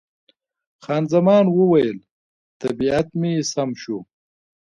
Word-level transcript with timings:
خان 0.83 1.03
زمان 1.13 1.45
وویل، 1.51 1.97
طبیعت 2.61 3.07
مې 3.19 3.33
سم 3.51 3.69
شو. 3.81 3.97